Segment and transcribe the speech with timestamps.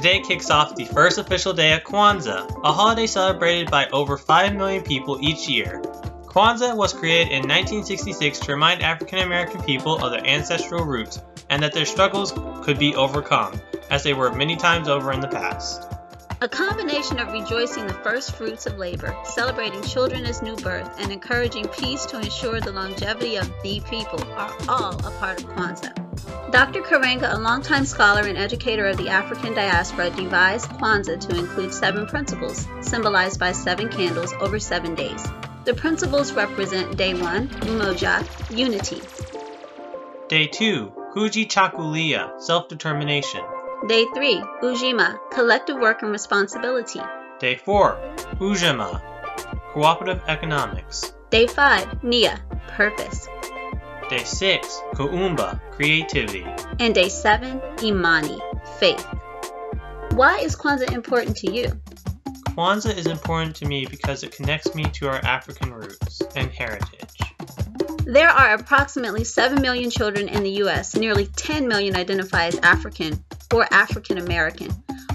[0.00, 4.54] Today kicks off the first official day of Kwanzaa, a holiday celebrated by over 5
[4.54, 5.82] million people each year.
[6.24, 11.20] Kwanzaa was created in 1966 to remind African American people of their ancestral roots
[11.50, 12.32] and that their struggles
[12.64, 13.60] could be overcome,
[13.90, 15.86] as they were many times over in the past.
[16.40, 21.12] A combination of rejoicing the first fruits of labor, celebrating children as new birth, and
[21.12, 26.09] encouraging peace to ensure the longevity of the people are all a part of Kwanzaa.
[26.50, 26.82] Dr.
[26.82, 32.06] Karenga, a longtime scholar and educator of the African diaspora, devised Kwanzaa to include seven
[32.06, 35.24] principles, symbolized by seven candles over seven days.
[35.64, 39.00] The principles represent day one, Umoja, unity.
[40.26, 43.42] Day 2, Kujichagulia, self determination.
[43.86, 47.00] Day 3, Ujima, collective work and responsibility.
[47.38, 47.96] Day 4,
[48.40, 49.00] Ujamaa,
[49.72, 51.12] cooperative economics.
[51.30, 53.28] Day 5, Nia, purpose.
[54.10, 56.44] Day 6, Kuumba, creativity.
[56.80, 58.40] And day 7, Imani,
[58.80, 59.06] faith.
[60.14, 61.68] Why is Kwanzaa important to you?
[62.48, 67.20] Kwanzaa is important to me because it connects me to our African roots and heritage.
[68.04, 73.22] There are approximately 7 million children in the U.S., nearly 10 million identify as African
[73.54, 74.72] or African American.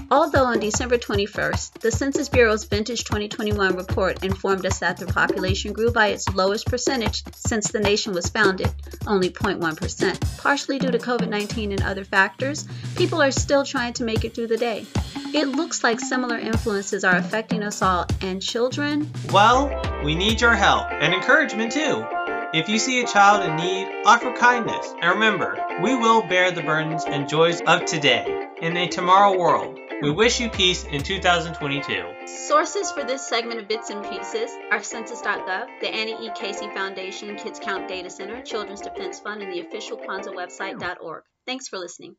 [0.08, 5.72] Although on December 21st, the Census Bureau's Vintage 2021 report informed us that the population
[5.72, 8.72] grew by its lowest percentage since the nation was founded,
[9.08, 10.38] only 0.1%.
[10.38, 14.32] Partially due to COVID 19 and other factors, people are still trying to make it
[14.32, 14.86] through the day.
[15.34, 19.10] It looks like similar influences are affecting us all, and children.
[19.32, 19.72] Well,
[20.04, 22.06] we need your help and encouragement too.
[22.54, 24.94] If you see a child in need, offer kindness.
[25.02, 29.80] And remember, we will bear the burdens and joys of today in a tomorrow world.
[30.02, 32.26] We wish you peace in 2022.
[32.26, 36.30] Sources for this segment of Bits and Pieces are Census.gov, the Annie E.
[36.34, 41.22] Casey Foundation Kids Count Data Center, Children's Defense Fund, and the official Kwanzaa website.org.
[41.46, 42.16] Thanks for listening.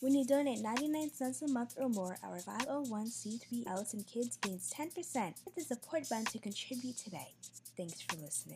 [0.00, 5.14] When you donate 99 cents a month or more, our 501c3 LSN Kids gains 10%.
[5.14, 7.34] Hit the support button to contribute today.
[7.76, 8.50] Thanks for listening.